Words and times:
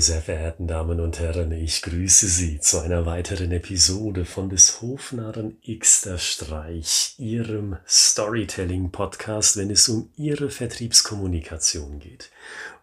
Meine 0.00 0.06
sehr 0.06 0.22
verehrten 0.22 0.66
Damen 0.66 0.98
und 0.98 1.20
Herren, 1.20 1.52
ich 1.52 1.82
grüße 1.82 2.26
Sie 2.26 2.58
zu 2.58 2.78
einer 2.78 3.04
weiteren 3.04 3.52
Episode 3.52 4.24
von 4.24 4.48
des 4.48 4.80
Hofnarren 4.80 5.58
Xter 5.60 6.16
Streich, 6.16 7.16
Ihrem 7.18 7.76
Storytelling-Podcast, 7.86 9.58
wenn 9.58 9.68
es 9.68 9.90
um 9.90 10.08
Ihre 10.16 10.48
Vertriebskommunikation 10.48 11.98
geht. 11.98 12.30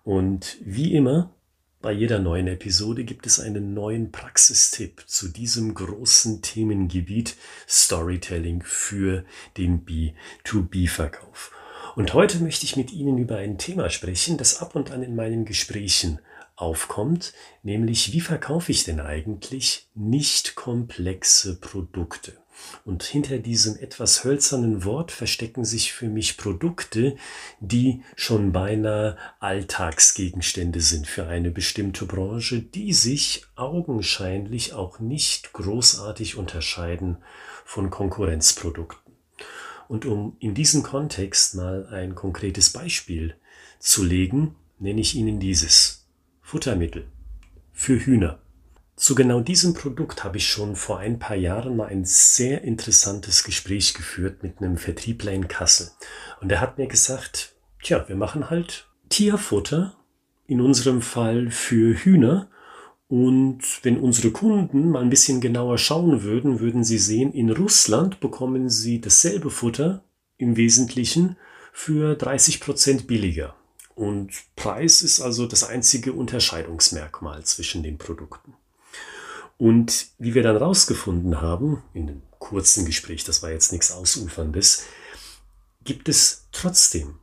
Und 0.03 0.57
wie 0.63 0.93
immer, 0.93 1.33
bei 1.81 1.91
jeder 1.91 2.19
neuen 2.19 2.45
Episode 2.45 3.03
gibt 3.03 3.25
es 3.25 3.39
einen 3.39 3.73
neuen 3.73 4.11
Praxistipp 4.11 5.01
zu 5.07 5.27
diesem 5.29 5.73
großen 5.73 6.43
Themengebiet 6.43 7.35
Storytelling 7.67 8.61
für 8.61 9.25
den 9.57 9.83
B2B-Verkauf. 9.87 11.51
Und 11.95 12.13
heute 12.13 12.37
möchte 12.43 12.65
ich 12.65 12.77
mit 12.77 12.93
Ihnen 12.93 13.17
über 13.17 13.37
ein 13.37 13.57
Thema 13.57 13.89
sprechen, 13.89 14.37
das 14.37 14.61
ab 14.61 14.75
und 14.75 14.91
an 14.91 15.01
in 15.01 15.15
meinen 15.15 15.45
Gesprächen 15.45 16.19
aufkommt, 16.57 17.33
nämlich 17.63 18.11
wie 18.11 18.19
verkaufe 18.19 18.71
ich 18.71 18.83
denn 18.83 18.99
eigentlich 18.99 19.87
nicht 19.93 20.55
komplexe 20.55 21.59
Produkte? 21.59 22.33
Und 22.85 23.03
hinter 23.03 23.37
diesem 23.37 23.77
etwas 23.77 24.23
hölzernen 24.23 24.83
Wort 24.83 25.11
verstecken 25.11 25.63
sich 25.63 25.93
für 25.93 26.09
mich 26.09 26.37
Produkte, 26.37 27.15
die 27.59 28.01
schon 28.15 28.51
beinahe 28.51 29.17
Alltagsgegenstände 29.39 30.81
sind 30.81 31.07
für 31.07 31.27
eine 31.27 31.51
bestimmte 31.51 32.05
Branche, 32.05 32.61
die 32.61 32.93
sich 32.93 33.45
augenscheinlich 33.55 34.73
auch 34.73 34.99
nicht 34.99 35.53
großartig 35.53 36.35
unterscheiden 36.35 37.17
von 37.63 37.91
Konkurrenzprodukten. 37.91 39.13
Und 39.87 40.05
um 40.05 40.35
in 40.39 40.53
diesem 40.53 40.83
Kontext 40.83 41.55
mal 41.55 41.87
ein 41.87 42.15
konkretes 42.15 42.71
Beispiel 42.71 43.35
zu 43.79 44.03
legen, 44.03 44.55
nenne 44.79 44.99
ich 44.99 45.15
Ihnen 45.15 45.39
dieses. 45.39 46.06
Futtermittel 46.47 47.07
für 47.73 47.99
Hühner. 47.99 48.39
Zu 48.95 49.15
genau 49.15 49.41
diesem 49.41 49.73
Produkt 49.73 50.23
habe 50.23 50.37
ich 50.37 50.47
schon 50.47 50.77
vor 50.77 50.97
ein 50.97 51.19
paar 51.19 51.35
Jahren 51.35 51.75
mal 51.75 51.87
ein 51.87 52.05
sehr 52.05 52.61
interessantes 52.61 53.43
Gespräch 53.43 53.93
geführt 53.93 54.43
mit 54.43 54.59
einem 54.59 54.77
Vertriebler 54.77 55.33
in 55.33 55.49
Kassel. 55.49 55.89
Und 56.39 56.49
er 56.49 56.61
hat 56.61 56.77
mir 56.77 56.87
gesagt, 56.87 57.53
tja, 57.83 58.07
wir 58.07 58.15
machen 58.15 58.49
halt 58.49 58.87
Tierfutter, 59.09 59.97
in 60.45 60.61
unserem 60.61 61.01
Fall 61.01 61.51
für 61.51 61.93
Hühner. 61.97 62.49
Und 63.09 63.63
wenn 63.83 63.99
unsere 63.99 64.31
Kunden 64.31 64.89
mal 64.89 65.01
ein 65.01 65.09
bisschen 65.09 65.41
genauer 65.41 65.77
schauen 65.77 66.23
würden, 66.23 66.61
würden 66.61 66.85
sie 66.85 66.97
sehen, 66.97 67.33
in 67.33 67.49
Russland 67.49 68.21
bekommen 68.21 68.69
sie 68.69 69.01
dasselbe 69.01 69.49
Futter 69.49 70.01
im 70.37 70.55
Wesentlichen 70.55 71.35
für 71.73 72.15
30 72.15 72.61
Prozent 72.61 73.05
billiger. 73.05 73.53
Und 73.97 74.31
Preis 74.55 75.01
ist 75.01 75.21
also 75.21 75.47
das 75.47 75.63
einzige 75.63 76.13
Unterscheidungsmerkmal 76.13 77.43
zwischen 77.45 77.81
den 77.81 77.97
Produkten. 77.97 78.53
Und 79.57 80.09
wie 80.19 80.35
wir 80.35 80.43
dann 80.43 80.55
rausgefunden 80.55 81.41
haben, 81.41 81.81
in 81.95 82.07
einem 82.07 82.21
kurzen 82.37 82.85
Gespräch, 82.85 83.23
das 83.23 83.41
war 83.41 83.49
jetzt 83.49 83.71
nichts 83.71 83.91
Ausuferndes, 83.91 84.83
gibt 85.83 86.09
es 86.09 86.45
trotzdem 86.51 87.17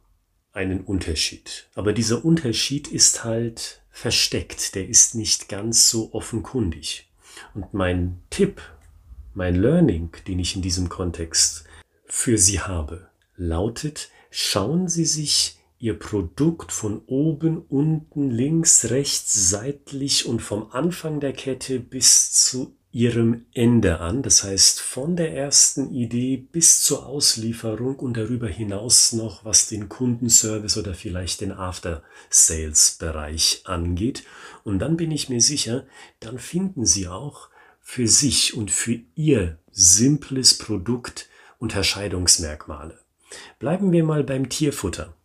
einen 0.53 0.81
Unterschied. 0.81 1.69
Aber 1.77 1.93
dieser 1.93 2.25
Unterschied 2.25 2.89
ist 2.89 3.23
halt 3.23 3.81
versteckt, 3.93 4.75
der 4.75 4.89
ist 4.89 5.15
nicht 5.15 5.49
ganz 5.49 5.89
so 5.89 6.13
offenkundig. 6.13 7.09
Und 7.55 7.73
mein 7.73 8.21
Tipp, 8.31 8.61
mein 9.33 9.55
Learning, 9.55 10.11
den 10.27 10.41
ich 10.41 10.57
in 10.57 10.63
diesem 10.63 10.89
Kontext 10.89 11.67
für 12.07 12.37
Sie 12.37 12.59
habe, 12.59 13.11
lautet, 13.37 14.11
schauen 14.33 14.89
Sie 14.89 15.05
sich 15.05 15.61
ihr 15.79 15.99
Produkt 15.99 16.73
von 16.73 17.03
oben, 17.07 17.59
unten, 17.59 18.31
links, 18.31 18.91
rechts, 18.91 19.51
seitlich 19.51 20.27
und 20.27 20.41
vom 20.41 20.71
Anfang 20.73 21.21
der 21.21 21.33
Kette 21.33 21.81
bis 21.81 22.33
zu 22.33 22.77
ihrem 22.95 23.45
Ende 23.53 23.99
an. 23.99 24.23
Das 24.23 24.45
heißt, 24.45 24.81
von 24.81 25.17
der 25.17 25.35
ersten 25.35 25.93
Idee 25.93 26.37
bis 26.37 26.81
zur 26.81 27.07
Auslieferung 27.07 27.97
und 27.97 28.17
darüber 28.17 28.47
hinaus 28.47 29.13
noch, 29.13 29.45
was 29.45 29.67
den 29.67 29.89
Kundenservice 29.89 30.77
oder 30.77 30.95
vielleicht 30.95 31.41
den 31.41 31.51
After-Sales-Bereich 31.51 33.63
angeht. 33.65 34.23
Und 34.63 34.79
dann 34.79 34.97
bin 34.97 35.11
ich 35.11 35.29
mir 35.29 35.41
sicher, 35.41 35.89
dann 36.21 36.39
finden 36.39 36.87
Sie 36.87 37.09
auch 37.09 37.49
für 37.81 38.07
sich 38.07 38.57
und 38.57 38.71
für 38.71 39.01
Ihr 39.17 39.59
simples 39.73 40.57
Produkt 40.57 41.29
Unterscheidungsmerkmale. 41.59 43.01
Bleiben 43.59 43.91
wir 43.91 44.05
mal 44.05 44.23
beim 44.23 44.49
Tierfutter. 44.49 45.17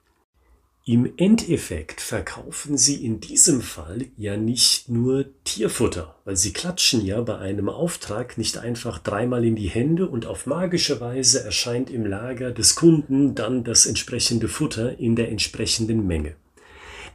Im 0.85 1.11
Endeffekt 1.17 2.01
verkaufen 2.01 2.77
sie 2.77 3.05
in 3.05 3.19
diesem 3.19 3.61
Fall 3.61 4.07
ja 4.17 4.37
nicht 4.37 4.89
nur 4.89 5.25
Tierfutter, 5.43 6.15
weil 6.25 6.35
sie 6.35 6.51
klatschen 6.51 7.05
ja 7.05 7.21
bei 7.21 7.37
einem 7.37 7.69
Auftrag 7.69 8.37
nicht 8.37 8.57
einfach 8.57 8.97
dreimal 8.97 9.45
in 9.45 9.55
die 9.55 9.69
Hände 9.69 10.07
und 10.07 10.25
auf 10.25 10.47
magische 10.47 10.99
Weise 10.99 11.43
erscheint 11.43 11.91
im 11.91 12.05
Lager 12.05 12.51
des 12.51 12.75
Kunden 12.75 13.35
dann 13.35 13.63
das 13.63 13.85
entsprechende 13.85 14.47
Futter 14.47 14.97
in 14.97 15.15
der 15.15 15.29
entsprechenden 15.29 16.07
Menge. 16.07 16.35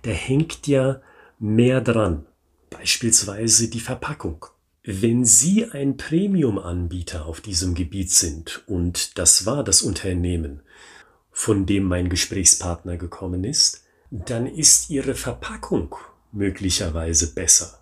Da 0.03 0.11
hängt 0.11 0.67
ja 0.69 1.01
mehr 1.41 1.81
dran, 1.81 2.27
beispielsweise 2.71 3.69
die 3.69 3.81
Verpackung. 3.81 4.47
Wenn 4.85 5.25
Sie 5.25 5.71
ein 5.71 5.97
Premium-Anbieter 5.97 7.25
auf 7.25 7.41
diesem 7.41 7.75
Gebiet 7.75 8.11
sind, 8.11 8.63
und 8.67 9.19
das 9.19 9.47
war 9.47 9.65
das 9.65 9.81
Unternehmen, 9.81 10.61
von 11.34 11.67
dem 11.67 11.83
mein 11.83 12.09
Gesprächspartner 12.09 12.97
gekommen 12.97 13.43
ist, 13.43 13.83
dann 14.11 14.47
ist 14.47 14.89
ihre 14.89 15.17
Verpackung 15.17 15.97
möglicherweise 16.31 17.34
besser, 17.34 17.81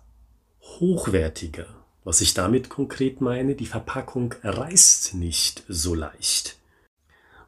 hochwertiger. 0.59 1.67
Was 2.03 2.19
ich 2.19 2.33
damit 2.33 2.69
konkret 2.69 3.21
meine, 3.21 3.55
die 3.55 3.67
Verpackung 3.67 4.33
reißt 4.43 5.13
nicht 5.13 5.63
so 5.69 5.93
leicht. 5.93 6.57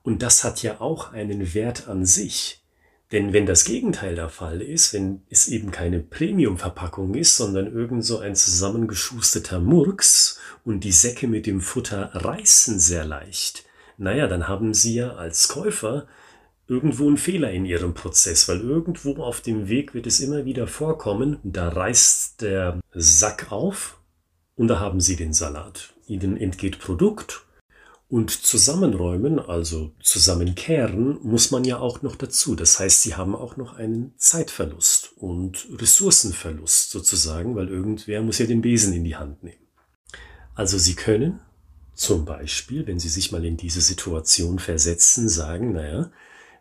Und 0.03 0.21
das 0.21 0.43
hat 0.43 0.61
ja 0.61 0.79
auch 0.79 1.11
einen 1.11 1.55
Wert 1.55 1.87
an 1.87 2.05
sich. 2.05 2.61
Denn 3.11 3.33
wenn 3.33 3.47
das 3.47 3.65
Gegenteil 3.65 4.15
der 4.15 4.29
Fall 4.29 4.61
ist, 4.61 4.93
wenn 4.93 5.23
es 5.29 5.47
eben 5.47 5.71
keine 5.71 5.99
Premium-Verpackung 5.99 7.15
ist, 7.15 7.35
sondern 7.35 7.73
irgend 7.73 8.05
so 8.05 8.19
ein 8.19 8.35
zusammengeschusterter 8.35 9.59
Murks 9.59 10.39
und 10.63 10.83
die 10.83 10.91
Säcke 10.91 11.27
mit 11.27 11.47
dem 11.47 11.61
Futter 11.61 12.11
reißen 12.13 12.79
sehr 12.79 13.05
leicht, 13.05 13.64
naja, 13.97 14.27
dann 14.27 14.47
haben 14.47 14.73
Sie 14.73 14.95
ja 14.95 15.15
als 15.15 15.47
Käufer 15.47 16.07
irgendwo 16.67 17.07
einen 17.07 17.17
Fehler 17.17 17.51
in 17.51 17.65
Ihrem 17.65 17.93
Prozess, 17.93 18.47
weil 18.47 18.61
irgendwo 18.61 19.15
auf 19.17 19.41
dem 19.41 19.67
Weg 19.67 19.93
wird 19.93 20.07
es 20.07 20.19
immer 20.19 20.45
wieder 20.45 20.67
vorkommen, 20.67 21.39
da 21.43 21.69
reißt 21.69 22.41
der 22.41 22.79
Sack 22.93 23.51
auf 23.51 23.99
und 24.55 24.67
da 24.67 24.79
haben 24.79 24.99
Sie 24.99 25.15
den 25.15 25.33
Salat. 25.33 25.93
Ihnen 26.07 26.37
entgeht 26.37 26.79
Produkt 26.79 27.45
und 28.07 28.29
zusammenräumen, 28.29 29.39
also 29.39 29.91
zusammenkehren, 30.01 31.19
muss 31.23 31.51
man 31.51 31.63
ja 31.63 31.79
auch 31.79 32.01
noch 32.01 32.15
dazu. 32.15 32.55
Das 32.55 32.79
heißt, 32.79 33.01
Sie 33.01 33.15
haben 33.15 33.35
auch 33.35 33.57
noch 33.57 33.75
einen 33.75 34.13
Zeitverlust 34.17 35.13
und 35.17 35.67
Ressourcenverlust 35.79 36.91
sozusagen, 36.91 37.55
weil 37.55 37.67
irgendwer 37.67 38.21
muss 38.21 38.37
ja 38.37 38.45
den 38.45 38.61
Besen 38.61 38.93
in 38.93 39.03
die 39.03 39.15
Hand 39.15 39.43
nehmen. 39.43 39.67
Also 40.53 40.77
Sie 40.77 40.95
können 40.95 41.41
zum 41.95 42.25
Beispiel, 42.25 42.85
wenn 42.87 42.99
Sie 42.99 43.09
sich 43.09 43.31
mal 43.31 43.45
in 43.45 43.57
diese 43.57 43.81
Situation 43.81 44.59
versetzen, 44.59 45.27
sagen, 45.29 45.73
naja, 45.73 46.11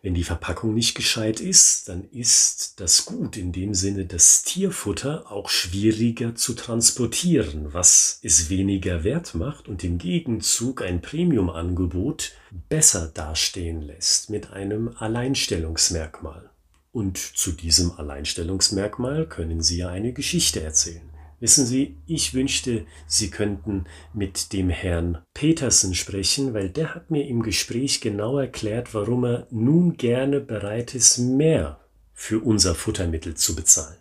wenn 0.04 0.12
die 0.12 0.22
Verpackung 0.22 0.74
nicht 0.74 0.94
gescheit 0.94 1.40
ist, 1.40 1.88
dann 1.88 2.04
ist 2.10 2.78
das 2.78 3.06
Gut 3.06 3.38
in 3.38 3.52
dem 3.52 3.72
Sinne 3.72 4.04
das 4.04 4.42
Tierfutter 4.42 5.32
auch 5.32 5.48
schwieriger 5.48 6.34
zu 6.34 6.52
transportieren, 6.52 7.72
was 7.72 8.18
es 8.22 8.50
weniger 8.50 9.02
wert 9.02 9.34
macht 9.34 9.66
und 9.66 9.82
im 9.82 9.96
Gegenzug 9.96 10.82
ein 10.82 11.00
Premium-Angebot 11.00 12.32
besser 12.68 13.10
dastehen 13.14 13.80
lässt 13.80 14.28
mit 14.28 14.52
einem 14.52 14.94
Alleinstellungsmerkmal. 14.98 16.50
Und 16.92 17.16
zu 17.16 17.52
diesem 17.52 17.92
Alleinstellungsmerkmal 17.92 19.26
können 19.26 19.62
Sie 19.62 19.78
ja 19.78 19.88
eine 19.88 20.12
Geschichte 20.12 20.62
erzählen. 20.62 21.13
Wissen 21.44 21.66
Sie, 21.66 21.98
ich 22.06 22.32
wünschte, 22.32 22.86
Sie 23.06 23.28
könnten 23.28 23.84
mit 24.14 24.54
dem 24.54 24.70
Herrn 24.70 25.18
Petersen 25.34 25.94
sprechen, 25.94 26.54
weil 26.54 26.70
der 26.70 26.94
hat 26.94 27.10
mir 27.10 27.26
im 27.26 27.42
Gespräch 27.42 28.00
genau 28.00 28.38
erklärt, 28.38 28.94
warum 28.94 29.26
er 29.26 29.46
nun 29.50 29.98
gerne 29.98 30.40
bereit 30.40 30.94
ist, 30.94 31.18
mehr 31.18 31.78
für 32.14 32.42
unser 32.42 32.74
Futtermittel 32.74 33.34
zu 33.34 33.54
bezahlen. 33.54 33.98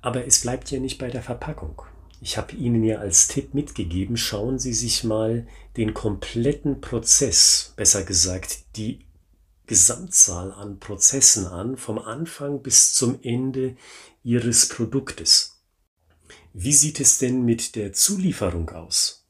Aber 0.00 0.26
es 0.26 0.40
bleibt 0.40 0.70
ja 0.70 0.80
nicht 0.80 0.96
bei 0.96 1.10
der 1.10 1.20
Verpackung. 1.22 1.82
Ich 2.22 2.38
habe 2.38 2.56
Ihnen 2.56 2.82
ja 2.82 3.00
als 3.00 3.28
Tipp 3.28 3.52
mitgegeben, 3.52 4.16
schauen 4.16 4.58
Sie 4.58 4.72
sich 4.72 5.04
mal 5.04 5.46
den 5.76 5.92
kompletten 5.92 6.80
Prozess, 6.80 7.74
besser 7.76 8.02
gesagt 8.02 8.60
die 8.76 9.00
Gesamtzahl 9.66 10.52
an 10.52 10.78
Prozessen 10.78 11.44
an, 11.48 11.76
vom 11.76 11.98
Anfang 11.98 12.62
bis 12.62 12.94
zum 12.94 13.18
Ende 13.22 13.76
Ihres 14.24 14.70
Produktes. 14.70 15.57
Wie 16.52 16.72
sieht 16.72 17.00
es 17.00 17.18
denn 17.18 17.44
mit 17.44 17.76
der 17.76 17.92
Zulieferung 17.92 18.70
aus? 18.70 19.26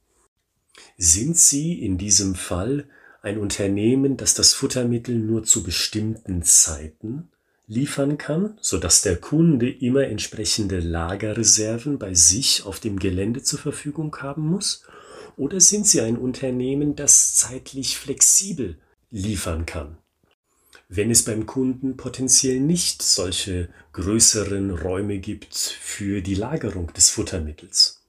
Sind 0.96 1.36
Sie 1.36 1.84
in 1.84 1.98
diesem 1.98 2.34
Fall 2.34 2.88
ein 3.22 3.38
Unternehmen, 3.38 4.16
das 4.16 4.34
das 4.34 4.54
Futtermittel 4.54 5.16
nur 5.16 5.44
zu 5.44 5.62
bestimmten 5.62 6.42
Zeiten 6.42 7.30
liefern 7.66 8.16
kann, 8.18 8.56
sodass 8.60 9.02
der 9.02 9.16
Kunde 9.16 9.70
immer 9.70 10.04
entsprechende 10.04 10.80
Lagerreserven 10.80 11.98
bei 11.98 12.14
sich 12.14 12.64
auf 12.64 12.80
dem 12.80 12.98
Gelände 12.98 13.42
zur 13.42 13.58
Verfügung 13.58 14.16
haben 14.16 14.46
muss? 14.46 14.84
Oder 15.36 15.60
sind 15.60 15.86
Sie 15.86 16.00
ein 16.00 16.16
Unternehmen, 16.16 16.96
das 16.96 17.36
zeitlich 17.36 17.98
flexibel 17.98 18.78
liefern 19.10 19.66
kann? 19.66 19.98
Wenn 20.90 21.10
es 21.10 21.22
beim 21.22 21.44
Kunden 21.44 21.98
potenziell 21.98 22.60
nicht 22.60 23.02
solche 23.02 23.68
größeren 23.92 24.70
Räume 24.70 25.18
gibt 25.18 25.54
für 25.54 26.22
die 26.22 26.34
Lagerung 26.34 26.90
des 26.94 27.10
Futtermittels. 27.10 28.06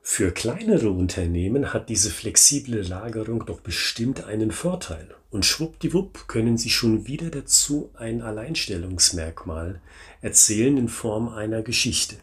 Für 0.00 0.32
kleinere 0.32 0.88
Unternehmen 0.88 1.74
hat 1.74 1.90
diese 1.90 2.08
flexible 2.08 2.80
Lagerung 2.80 3.44
doch 3.44 3.60
bestimmt 3.60 4.24
einen 4.24 4.52
Vorteil. 4.52 5.14
Und 5.28 5.44
schwuppdiwupp 5.44 6.28
können 6.28 6.56
sie 6.56 6.70
schon 6.70 7.06
wieder 7.06 7.28
dazu 7.28 7.90
ein 7.92 8.22
Alleinstellungsmerkmal 8.22 9.82
erzählen 10.22 10.78
in 10.78 10.88
Form 10.88 11.28
einer 11.28 11.60
Geschichte. 11.60 12.16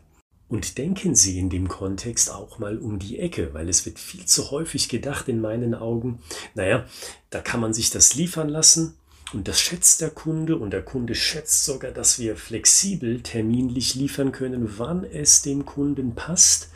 Und 0.48 0.80
denken 0.80 1.14
Sie 1.14 1.38
in 1.38 1.52
dem 1.52 1.68
Kontext 1.68 2.32
auch 2.32 2.58
mal 2.58 2.80
um 2.80 2.98
die 2.98 3.20
Ecke, 3.20 3.54
weil 3.54 3.70
es 3.70 3.86
wird 3.86 4.00
viel 4.00 4.26
zu 4.26 4.50
häufig 4.50 4.90
gedacht 4.90 5.30
in 5.30 5.42
meinen 5.42 5.76
Augen, 5.76 6.20
naja, 6.56 6.86
da 7.30 7.42
kann 7.42 7.60
man 7.60 7.74
sich 7.74 7.92
das 7.92 8.16
liefern 8.16 8.50
lassen 8.50 8.96
und 9.34 9.48
das 9.48 9.60
schätzt 9.60 10.02
der 10.02 10.12
Kunde 10.12 10.58
und 10.58 10.72
der 10.72 10.84
Kunde 10.84 11.16
schätzt 11.16 11.66
sogar, 11.66 11.92
dass 11.92 12.20
wir 12.20 12.36
flexibel 12.36 13.22
terminlich 13.22 13.96
liefern 13.96 14.32
können, 14.32 14.78
wann 14.78 15.04
es 15.04 15.42
dem 15.42 15.66
Kunden 15.66 16.16
passt 16.16 16.70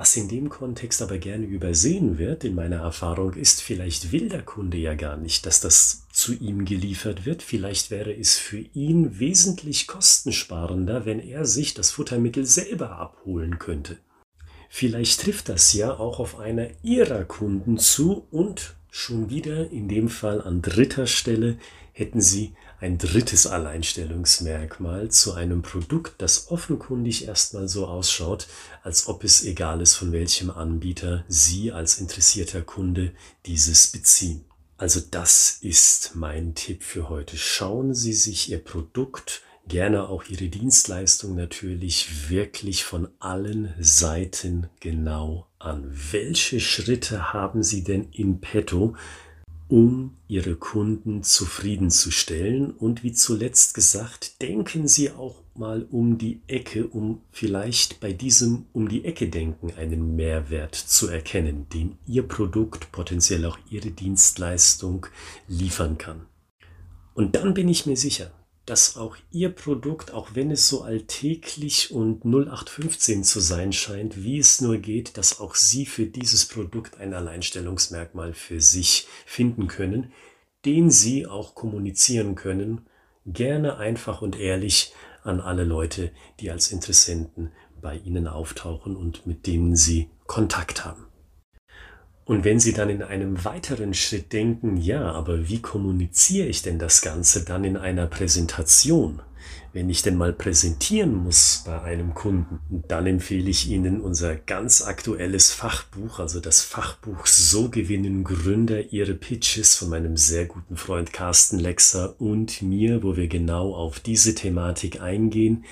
was 0.00 0.16
in 0.16 0.28
dem 0.28 0.48
Kontext 0.48 1.02
aber 1.02 1.18
gerne 1.18 1.44
übersehen 1.44 2.16
wird, 2.16 2.42
in 2.44 2.54
meiner 2.54 2.78
Erfahrung, 2.78 3.34
ist, 3.34 3.60
vielleicht 3.60 4.12
will 4.12 4.30
der 4.30 4.40
Kunde 4.40 4.78
ja 4.78 4.94
gar 4.94 5.18
nicht, 5.18 5.44
dass 5.44 5.60
das 5.60 6.06
zu 6.10 6.32
ihm 6.32 6.64
geliefert 6.64 7.26
wird. 7.26 7.42
Vielleicht 7.42 7.90
wäre 7.90 8.10
es 8.10 8.38
für 8.38 8.60
ihn 8.72 9.18
wesentlich 9.18 9.86
kostensparender, 9.86 11.04
wenn 11.04 11.20
er 11.20 11.44
sich 11.44 11.74
das 11.74 11.90
Futtermittel 11.90 12.46
selber 12.46 12.92
abholen 12.92 13.58
könnte. 13.58 13.98
Vielleicht 14.70 15.20
trifft 15.20 15.50
das 15.50 15.74
ja 15.74 15.92
auch 15.92 16.18
auf 16.18 16.38
einer 16.38 16.68
Ihrer 16.82 17.26
Kunden 17.26 17.76
zu 17.76 18.26
und 18.30 18.76
schon 18.90 19.30
wieder 19.30 19.70
in 19.70 19.88
dem 19.88 20.08
Fall 20.08 20.42
an 20.42 20.62
dritter 20.62 21.06
Stelle 21.06 21.58
hätten 21.92 22.20
Sie 22.20 22.54
ein 22.80 22.96
drittes 22.96 23.46
Alleinstellungsmerkmal 23.46 25.10
zu 25.10 25.34
einem 25.34 25.62
Produkt, 25.62 26.14
das 26.22 26.50
offenkundig 26.50 27.26
erstmal 27.28 27.68
so 27.68 27.86
ausschaut, 27.86 28.46
als 28.82 29.06
ob 29.06 29.22
es 29.22 29.44
egal 29.44 29.82
ist, 29.82 29.94
von 29.94 30.12
welchem 30.12 30.50
Anbieter 30.50 31.24
Sie 31.28 31.72
als 31.72 31.98
interessierter 31.98 32.62
Kunde 32.62 33.12
dieses 33.44 33.88
beziehen. 33.88 34.44
Also 34.78 35.00
das 35.10 35.58
ist 35.60 36.12
mein 36.14 36.54
Tipp 36.54 36.82
für 36.82 37.10
heute. 37.10 37.36
Schauen 37.36 37.94
Sie 37.94 38.14
sich 38.14 38.50
Ihr 38.50 38.64
Produkt, 38.64 39.42
gerne 39.68 40.08
auch 40.08 40.24
Ihre 40.24 40.48
Dienstleistung 40.48 41.34
natürlich 41.34 42.30
wirklich 42.30 42.84
von 42.84 43.08
allen 43.18 43.74
Seiten 43.78 44.68
genau 44.80 45.46
an. 45.58 45.90
Welche 46.10 46.60
Schritte 46.60 47.32
haben 47.32 47.62
Sie 47.62 47.84
denn 47.84 48.08
in 48.12 48.40
petto, 48.40 48.96
um 49.70 50.16
Ihre 50.26 50.56
Kunden 50.56 51.22
zufriedenzustellen. 51.22 52.72
Und 52.72 53.04
wie 53.04 53.12
zuletzt 53.12 53.74
gesagt, 53.74 54.42
denken 54.42 54.88
Sie 54.88 55.12
auch 55.12 55.36
mal 55.54 55.86
um 55.90 56.18
die 56.18 56.40
Ecke, 56.48 56.86
um 56.88 57.20
vielleicht 57.30 58.00
bei 58.00 58.12
diesem 58.12 58.66
um 58.72 58.88
die 58.88 59.04
Ecke 59.04 59.28
denken 59.28 59.72
einen 59.76 60.16
Mehrwert 60.16 60.74
zu 60.74 61.08
erkennen, 61.08 61.68
den 61.72 61.98
Ihr 62.06 62.24
Produkt, 62.24 62.90
potenziell 62.92 63.44
auch 63.44 63.58
Ihre 63.70 63.90
Dienstleistung 63.90 65.06
liefern 65.46 65.98
kann. 65.98 66.26
Und 67.14 67.36
dann 67.36 67.54
bin 67.54 67.68
ich 67.68 67.86
mir 67.86 67.96
sicher, 67.96 68.32
dass 68.70 68.96
auch 68.96 69.16
Ihr 69.32 69.48
Produkt, 69.48 70.12
auch 70.12 70.36
wenn 70.36 70.52
es 70.52 70.68
so 70.68 70.82
alltäglich 70.82 71.90
und 71.90 72.24
0815 72.24 73.24
zu 73.24 73.40
sein 73.40 73.72
scheint, 73.72 74.22
wie 74.22 74.38
es 74.38 74.60
nur 74.60 74.76
geht, 74.76 75.18
dass 75.18 75.40
auch 75.40 75.56
Sie 75.56 75.86
für 75.86 76.06
dieses 76.06 76.46
Produkt 76.46 77.00
ein 77.00 77.12
Alleinstellungsmerkmal 77.12 78.32
für 78.32 78.60
sich 78.60 79.08
finden 79.26 79.66
können, 79.66 80.12
den 80.64 80.88
Sie 80.88 81.26
auch 81.26 81.56
kommunizieren 81.56 82.36
können, 82.36 82.86
gerne 83.26 83.76
einfach 83.78 84.22
und 84.22 84.38
ehrlich 84.38 84.94
an 85.24 85.40
alle 85.40 85.64
Leute, 85.64 86.12
die 86.38 86.52
als 86.52 86.70
Interessenten 86.70 87.50
bei 87.82 87.96
Ihnen 87.96 88.28
auftauchen 88.28 88.94
und 88.94 89.26
mit 89.26 89.48
denen 89.48 89.74
Sie 89.74 90.10
Kontakt 90.28 90.84
haben. 90.84 91.09
Und 92.30 92.44
wenn 92.44 92.60
Sie 92.60 92.72
dann 92.72 92.90
in 92.90 93.02
einem 93.02 93.44
weiteren 93.44 93.92
Schritt 93.92 94.32
denken, 94.32 94.76
ja, 94.76 95.10
aber 95.10 95.48
wie 95.48 95.60
kommuniziere 95.60 96.46
ich 96.46 96.62
denn 96.62 96.78
das 96.78 97.02
Ganze 97.02 97.44
dann 97.44 97.64
in 97.64 97.76
einer 97.76 98.06
Präsentation? 98.06 99.20
Wenn 99.72 99.90
ich 99.90 100.02
denn 100.02 100.14
mal 100.14 100.32
präsentieren 100.32 101.12
muss 101.12 101.64
bei 101.66 101.82
einem 101.82 102.14
Kunden, 102.14 102.84
dann 102.86 103.08
empfehle 103.08 103.50
ich 103.50 103.68
Ihnen 103.68 104.00
unser 104.00 104.36
ganz 104.36 104.82
aktuelles 104.82 105.50
Fachbuch, 105.50 106.20
also 106.20 106.38
das 106.38 106.62
Fachbuch 106.62 107.26
So 107.26 107.68
gewinnen 107.68 108.22
Gründer 108.22 108.92
ihre 108.92 109.14
Pitches 109.14 109.74
von 109.74 109.88
meinem 109.88 110.16
sehr 110.16 110.46
guten 110.46 110.76
Freund 110.76 111.12
Carsten 111.12 111.58
Lexer 111.58 112.14
und 112.20 112.62
mir, 112.62 113.02
wo 113.02 113.16
wir 113.16 113.26
genau 113.26 113.74
auf 113.74 113.98
diese 113.98 114.36
Thematik 114.36 115.00
eingehen. 115.00 115.64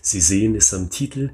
Sie 0.00 0.22
sehen 0.22 0.54
es 0.54 0.72
am 0.72 0.88
Titel. 0.88 1.32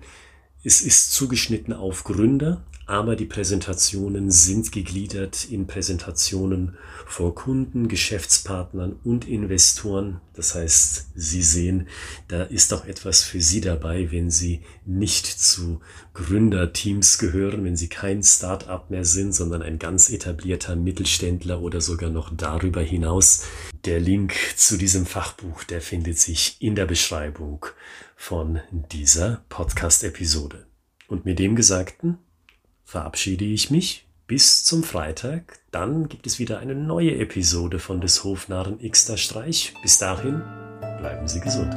Es 0.64 0.80
ist 0.80 1.12
zugeschnitten 1.12 1.72
auf 1.72 2.02
Gründer, 2.02 2.64
aber 2.86 3.16
die 3.16 3.26
Präsentationen 3.26 4.30
sind 4.30 4.72
gegliedert 4.72 5.44
in 5.50 5.66
Präsentationen 5.66 6.76
vor 7.06 7.34
Kunden, 7.34 7.88
Geschäftspartnern 7.88 8.96
und 9.04 9.26
Investoren. 9.28 10.20
Das 10.34 10.54
heißt, 10.54 11.08
Sie 11.14 11.42
sehen, 11.42 11.88
da 12.28 12.42
ist 12.42 12.72
auch 12.72 12.84
etwas 12.84 13.22
für 13.22 13.40
Sie 13.40 13.60
dabei, 13.60 14.10
wenn 14.10 14.30
Sie 14.30 14.62
nicht 14.84 15.26
zu 15.26 15.80
Gründerteams 16.14 17.18
gehören, 17.18 17.64
wenn 17.64 17.76
Sie 17.76 17.88
kein 17.88 18.22
Start-up 18.22 18.90
mehr 18.90 19.04
sind, 19.04 19.34
sondern 19.34 19.62
ein 19.62 19.78
ganz 19.78 20.10
etablierter 20.10 20.74
Mittelständler 20.74 21.60
oder 21.60 21.80
sogar 21.80 22.10
noch 22.10 22.34
darüber 22.34 22.80
hinaus. 22.82 23.44
Der 23.84 24.00
Link 24.00 24.34
zu 24.56 24.76
diesem 24.76 25.06
Fachbuch, 25.06 25.64
der 25.64 25.80
findet 25.80 26.18
sich 26.18 26.56
in 26.60 26.74
der 26.74 26.86
Beschreibung 26.86 27.66
von 28.16 28.60
dieser 28.92 29.44
Podcast-Episode. 29.48 30.66
Und 31.08 31.24
mit 31.26 31.38
dem 31.38 31.56
Gesagten 31.56 32.18
verabschiede 32.92 33.46
ich 33.46 33.70
mich 33.70 34.06
bis 34.26 34.64
zum 34.64 34.82
Freitag. 34.82 35.60
Dann 35.70 36.08
gibt 36.08 36.26
es 36.26 36.38
wieder 36.38 36.58
eine 36.58 36.74
neue 36.74 37.18
Episode 37.18 37.78
von 37.78 38.00
des 38.02 38.22
Hofnarren 38.22 38.78
Xter 38.78 39.16
Streich. 39.16 39.72
Bis 39.82 39.98
dahin, 39.98 40.42
bleiben 40.98 41.26
Sie 41.26 41.40
gesund. 41.40 41.74